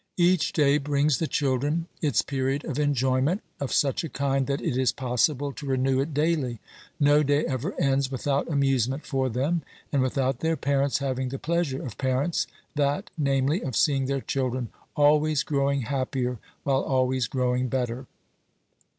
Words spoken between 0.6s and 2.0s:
brings the children